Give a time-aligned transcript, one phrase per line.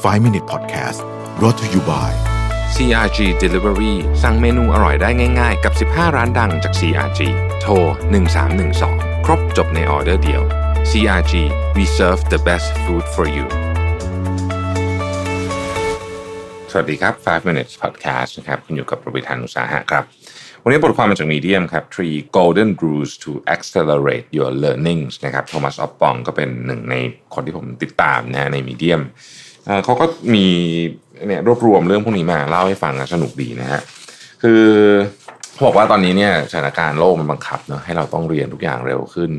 [0.00, 1.00] 5 Minute Podcast
[1.38, 2.10] brought to you by
[2.74, 7.20] CRG Delivery สั่งเมนูอร่อยได้ง่าย ๆ กับ 15 ร้านดังจาก CRG
[7.60, 7.72] โทร
[8.50, 10.42] 1312 ครบจบในออเดอร์เดียว
[10.90, 11.32] CRG
[11.76, 13.46] we serve the best food for you
[16.70, 20.04] สวัสดีครับ 5 minutes podcast นะครับ คุณอยู่กับประวิธานอุตสาหะครับ
[20.62, 26.96] วันนี้บทความมาจากมีเดียมครับ three golden rules to accelerate your learnings นะครับ โทมัสออฟปองก็เป็นหนึ่งใน
[27.34, 29.02] คนที่ผมติดตามนะในมีเดียม
[29.84, 30.46] เขาก็มี
[31.26, 33.80] เนี่ยรวบรวมเรื่องพวกนี้มาเล่าให้ฟังนะสนุกดีนะฮะ
[34.42, 34.62] คือ
[35.52, 39.30] เขาบอกว่าตอนนี้เนี่ยสถานการณ์โลกมันบังคับเนาะให้เราต้องเรียนทุกอย่างเร็วขึ้น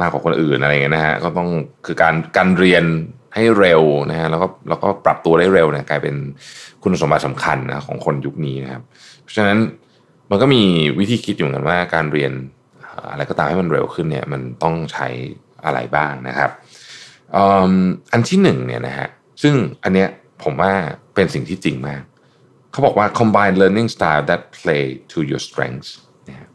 [0.00, 1.48] มากกว่าคนอื่นอะไรเงี้ยนะฮะก็ต้อง
[1.86, 2.84] คือการการเรียน
[3.34, 6.14] ให้เร็วนะฮะแล้วก็แล้วก็ปรับตัวได้เร็วเนี่ยกลายเป็น
[6.82, 8.82] คุณสมบัติสำคัญนะของคนยุคนี้นะครับ
[9.22, 9.58] เพราะฉะนั้น
[10.30, 10.62] มันก็มี
[10.98, 12.32] วิธีคิดอยู่เหมือนกันว่าการเรียน
[13.10, 15.08] อะไรก็ตามให้มันเร็วขึ้นเนี่ยมันต้องใช้
[15.64, 16.50] อะไรบ้างนะครับ
[18.12, 19.08] อันที่หนึ่งเนี่ยนะฮะ
[19.42, 20.08] ซึ่งอันเนี้ย
[20.44, 20.72] ผมว่า
[21.14, 22.02] เป็นสิ่งที่จริงมาก
[22.72, 25.90] เขาบอกว่า combine learning style that play to your strengths
[26.28, 26.48] นะฮะ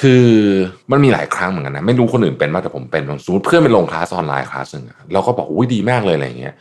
[0.00, 0.26] คือ
[0.90, 6.54] มันมีหลายครั้งเหมือนกันนะ ไม่รู้คนอื่นเป็นมากแต่ผมเป็นสมมติเพื่อนไปลงคลาสออนไลน์คลาสหนึ่งเราก็บอกอุ้ยดีมากเลยอะไรเงี้ย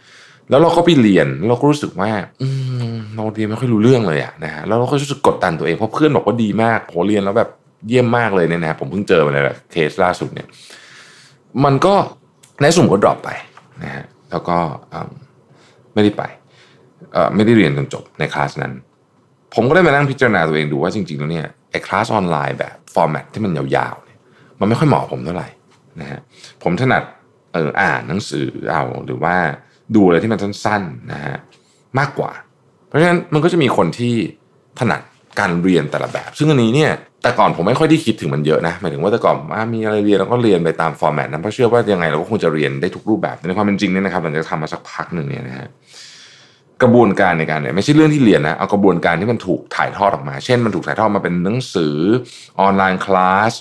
[0.50, 2.48] แล้วเราก็ไปเรียนเราก็รู้สึกว่าอื
[2.94, 7.50] มเราเรียนไม่ค่อยรู้เรื่องเลยอะนะฮะแล้วเราก็รู้สึกกดดันตัวเองเพราะเพื่อนบอกว่าดีมากโหเรียนแล้วแบบ
[7.88, 10.48] เยี่ยมมากเลยเนี่ยนะผมเพิ่งเจอมาเลยแหละเคสล่าสุดเนี่ย
[11.64, 11.94] มันก็
[12.62, 13.30] ในที่สุดก็ drop ไป
[13.84, 14.58] นะฮะแล้วก็
[14.94, 15.12] อืม
[15.96, 16.24] ไม่ได้ไป
[17.36, 18.74] ไม่ได้เรียนจนจบในคลาสนั้น
[19.54, 24.20] ผมก็ได้มานั่งพิจารณาตัวเองดูว่าจริงๆแล้วเนี่ยไอ้คลาสออนไลน์แบบ format ที่มันยาวๆเนี่ย
[24.60, 25.48] มันไม่ค่อยเหมาะผมเท่าไหร่
[26.02, 26.20] นะฮะ
[26.64, 27.04] ผมถนัด
[27.54, 29.36] เอออ่านหนังสือเอาหรือว่า
[29.96, 31.38] ดูอะไรที่มันสั้นๆนะฮะ
[32.00, 32.32] มากกว่า
[32.88, 34.14] เพราะฉะนั้นมันก็จะมีคนที่
[34.80, 35.02] ถนัด
[35.40, 36.92] การเรียนแต่ละแบบ ซึ่งอันนี้เนี่ย
[37.26, 45.68] แต่ก่อนผมไม่ค่อยได้คิดถึงมันเยอะนะหมายถึงว่าแต่ก่อนอมีอะไรเรียนเราก็เรียนไปตามฟอร์แมตนั้นเพราะเชื่อว่ายังไงเราก็คงจะเรียนได้ทุกรูปแบบในความเป็นจริงเนี่ยนะครับหลังจากทำมาสักพักหนึ่งเนี่ยนะฮะ
[46.82, 51.98] กระบวนการในการเนี่ยไม่ใช่เรื่องที่เรียนนะเอากระบวนการที่มันถูกถ่ายทอดออกมา เช่น มันถูกถ่ายทอดมาเป็นหนังสือ
[52.60, 53.52] ออนไลน์คลาส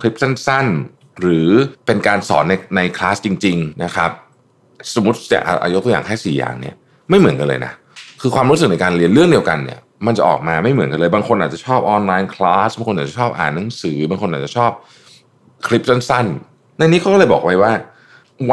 [0.00, 1.50] คลิปสั้น ๆ หรือ
[1.86, 4.10] เป็นการสอนในในคลาสจริง ๆนะครับ
[4.94, 6.74] สมมติจะอายกตัวอย่างแค่สี่อย่างเนี่ย
[7.10, 7.72] ไม่เหมือนกันเลยนะ
[8.20, 14.72] คือความรู้สึกในการเรียนเรื่องเดียวกันเนี่ย มันจะออกมาไม่เหมือนกันเลย บางคนอาจจะชอบออนไลน์คลาสบางคนอาจจะชอบอ่านหนังสือ บางคนอาจจะชอบ
[15.66, 17.72] คลิปสั้นๆ ในนี้เขาก็เลยบอกไว้ว่า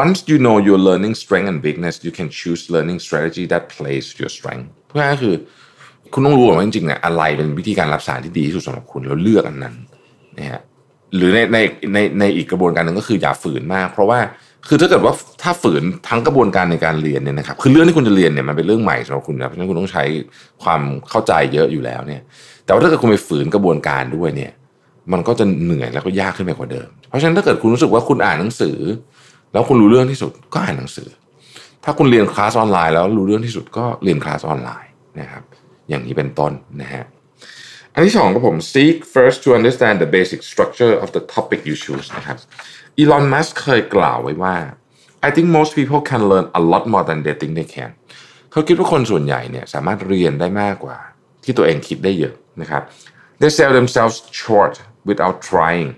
[0.01, 4.05] once you know your learning strength and weakness you can choose learning strategy that plays
[4.19, 5.35] your strength เพื่อคือ
[6.13, 9.75] คุณต้องรู้ก่อนว่าจริงๆเนี่ยอะไรเป็นวิธีการรับสารที่ดีที่สุดสำหรับคุณแล้วเลือกอันนั้น
[10.37, 10.61] นะฮะ
[11.15, 11.57] หรือในใน
[11.93, 14.19] ในในอีกกระบวนการหนึ่งก็คืออย่าฝืนมาก เพราะว่า
[14.67, 20.03] คือถ้าเกิดว่าถ้าฝืนทั้งกระบวนการในการเรียนเนี่ยนะครับคือเรื่องที่คุณจะเรียนเนี่ยมันเป็นเรื่องใหม่สำหรับคุณนะเพราะฉะนั้นคุณต้องใช้
[20.63, 22.21] ความเข้าใจเยอะอยู่แล้วเนี่ย
[22.65, 24.51] แต่ว่าถ้าเกิดคุณไปฝืนกระบวนการด้วยเนี่ย
[25.11, 28.77] มันก็จะเหนื่อยแล้วก็ยากขึ้นไปกว่าเดิม เพราะฉะนั้นถ้าเกิดคุณรู้สึกว่าคุณอ่านหนังสือ
[29.53, 31.09] แล้วคุณรู้เรื่องที่สุดก็อ่านหนังสือ
[31.83, 35.43] ถ้าคุณเรียนคลาสออนไลน์แล้วรู้เรื่องที่สุดก็เรียนคลาสออนไลน์นะครับ
[35.89, 37.05] อย่างนี้เป็นต้นนะฮะ
[37.98, 42.36] อันที่สองก็ผม seek first to understand the basic structure of the topic you choose นะครับ
[42.98, 44.56] อีลอน มัสเคยกล่าวไว้ว่า
[45.26, 47.90] I think most people can learn a lot more than they think they can
[48.50, 50.98] เขาคิดว่าคนส่วนใหญ่เนี่ยสามารถเรียนได้มากกว่า
[51.44, 52.82] ที่ตัวเองคิดได้เยอะนะครับ
[53.40, 54.74] they sell themselves short
[55.10, 55.88] without trying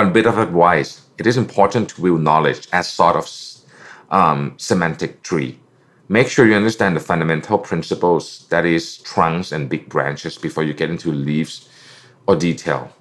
[0.00, 3.26] one bit of advice it is important to view knowledge as sort of
[4.18, 5.52] um, semantic tree
[6.09, 10.73] Make sure you understand the fundamental principles that is trunks and big branches before you
[10.81, 11.55] get into leaves
[12.27, 12.91] or detail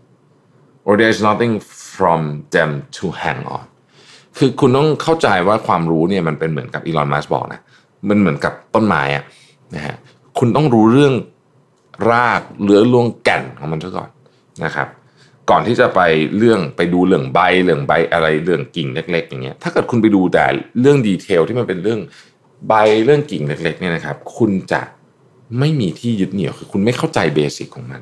[0.84, 1.60] or there's nothing
[1.96, 3.64] from them to hang on
[4.38, 7.60] คือคุณต้องเข้าใจว่าความรู้เนี่ยมันเป็นเหมือนกับอีลอนมัสบอกนะ
[8.08, 9.24] มันเหมือนกับต้นไม้อะ
[9.74, 9.96] นะฮะ
[10.38, 11.14] คุณต้องรู้เรื่อง
[12.10, 14.08] รากเรือลวงแก่นของมันซะก่อน
[14.64, 14.88] นะครับ
[15.50, 16.00] ก่อนที่จะไป
[16.36, 20.44] เรื่องไปดูเรื่องใบเรื่องใบอะไรเรื่องกิ่งเล็ก ๆ อย่างเงี้ยถ้าเกิดคุณไปดูแต่
[20.80, 22.00] เรื่องดีเทลที่มันเป็นเรื่อง
[22.68, 22.72] ใบ
[23.04, 24.82] เรื่องกิ่งเล็กๆเนี่ยนะครับ คุณจะ
[25.58, 28.00] ไม่มีที่ยึดเหนี่ยวคือ คุณไม่เข้าใจเบสิกของมัน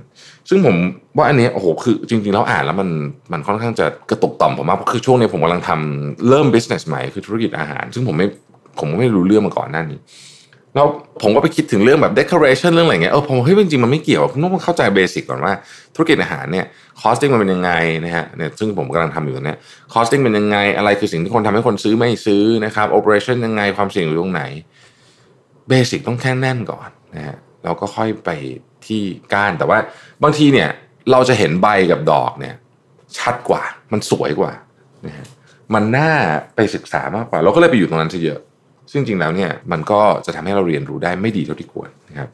[0.48, 0.76] ซึ่งผม
[1.16, 2.88] ว่าอันนี้โอ้โหคือ จริงๆแล้วอ่านแล้วมัน
[3.32, 8.26] มันค่อนข้างจะกระตุกต่อมผมมากเพราะคือช่วงนี้ผมกำลังทำเริ่ม business ใหม่คือธุรกิจอาหาร ซึ่งผมไม่
[8.78, 9.98] ผมไม่รู้เรื่องมาก่อนหน้านี้
[10.74, 10.86] แล้ว
[11.22, 15.52] ผมก็ไปคิดถึงเรื่องแบบ decoration เรื่องอะไรเงี้ยเออผมเฮ้ยจริงๆมันไม่เกี่ยวคุณต้องเข้าใจเบสิกก่อนว่า
[15.94, 16.66] ธุรกิจอาหารเนี่ย
[17.00, 17.72] costing มันเป็นยังไง
[18.04, 19.58] นะฮะเนี่ยซึ่งผมกำลังทำอยู่ตอนเนี้ย
[19.92, 24.42] costing เป็นยังไงอะไรคือสิ่งที่คนทำให้คนซื้อไม่ซื้อนะครับ operation ยังไงความเสี่ยงอยู่ตรงไหน
[25.68, 28.30] เบสิกต้องแค่แน่นก่อนนะฮะเราก็ค่อยไป
[28.86, 29.02] ที่
[29.32, 29.78] ก้านแต่ว่า
[30.22, 30.68] บางทีเนี่ย
[31.10, 32.54] เราจะเห็นใบกับดอกเนี่ย
[33.18, 33.62] ชัดกว่า
[33.92, 34.52] มันสวยกว่า
[35.06, 35.26] นะฮะ
[35.74, 36.12] มันน่า
[36.54, 38.40] ไปศึกษามากกว่า เราก็เลยไปอยู่ตรงนั้นซะเยอะ
[38.90, 42.28] ซึ่งจริงแล้วเนี่ยมันก็จะทำให้เราเรียนรู้ได้ไม่ดีเท่าที่ควรนะครับ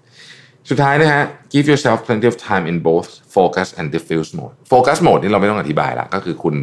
[0.70, 1.23] สุดท้ายนะฮะ
[1.53, 6.56] give yourself plenty of time in both focus and diffuse mode focus mode นี่เราไม่ต้องอธิบายละก็คือคุณ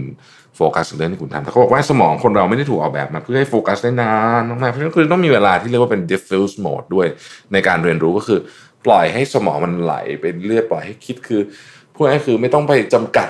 [0.55, 7.07] โฟกัสเรื่องที่คุณทำแต่เขาบอกว่าสมองคนเราไม่ได้ถูกออกแบบมาเพื่อให้โฟกัสได้นานมากๆเพราะฉะนั้นคุณต้องมีเวลาที่เรียกว่าเป็น diffuse mode ด้วย
[7.53, 8.39] ในการเรียนรู้ก็คือ
[8.85, 11.41] ปล่อยให้สมองมันไหลไปเรื่อยปล่อยให้คิดคือ
[11.93, 13.27] พูดง่ายคือไม่ต้องไปจำกัด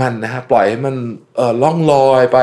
[0.00, 0.94] มันนะฮะปล่อยให้มัน
[1.36, 2.38] เอ่อล่องลอยไป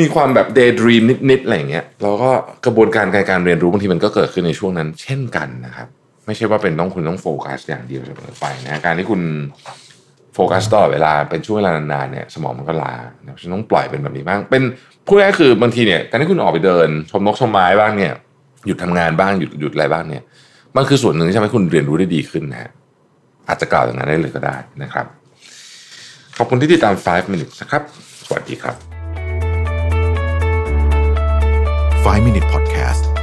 [0.00, 2.30] มีความแบบ daydream นิดๆอะไรอย่างเงี้ยแล้วก็
[2.64, 5.88] กระบวนการการการเรียนรู้บางทีมันก็เกิดขึ้นในช่วงนั้น เช่นกันนะครับ
[6.26, 9.20] ไม่ใช่ว่าเป็นต้องคุณต้องโฟกัสอย่างเดียวเสมอไปนะการที่คุณ
[10.34, 12.92] โฟกัสตลอดเวลาเป็นช่วงเวลานานๆเนี่ยสมองมันก็ลา
[13.42, 14.62] ฉันต้องปล่อยเป็นแบบนี้บ้าง เป็น
[15.06, 18.12] พูดง่ายๆคือบางทีเนี่ยการที่คุณออกไปเดิน ชมนกชมไม้บ้างเนี่ย
[18.66, 20.22] หยุดทำงานบ้างหยุดหยุดอะไรบ้างเนี่ย
[20.76, 22.70] มันคือส่วนหนึ่งที่ทำให้คุณเรียนรู้ได้ดีขึ้นนะฮะ
[23.48, 25.06] อาจจะกล่าวอย่างนั้นได้เลยก็ได้นะครับ
[26.36, 27.82] ขอบคุณที่ติดตาม 5 minutes นะครับ
[28.26, 28.95] สวัสดีครับ
[32.16, 33.15] 5 Minute Podcast